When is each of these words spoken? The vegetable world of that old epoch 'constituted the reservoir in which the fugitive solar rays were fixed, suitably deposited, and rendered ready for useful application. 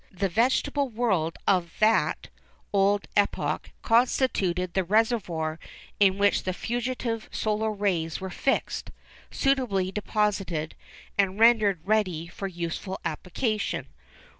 The 0.11 0.29
vegetable 0.29 0.89
world 0.89 1.37
of 1.47 1.75
that 1.77 2.29
old 2.73 3.07
epoch 3.15 3.69
'constituted 3.83 4.73
the 4.73 4.83
reservoir 4.83 5.59
in 5.99 6.17
which 6.17 6.41
the 6.41 6.53
fugitive 6.55 7.29
solar 7.31 7.71
rays 7.71 8.19
were 8.19 8.31
fixed, 8.31 8.89
suitably 9.29 9.91
deposited, 9.91 10.73
and 11.19 11.37
rendered 11.37 11.81
ready 11.85 12.25
for 12.25 12.47
useful 12.47 12.99
application. 13.05 13.89